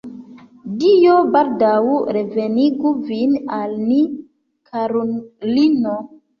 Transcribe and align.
Dio 0.83 1.17
baldaŭ 1.35 1.73
revenigu 2.17 2.95
vin 3.11 3.37
al 3.61 3.79
ni, 3.93 4.01
karulino. 4.75 5.97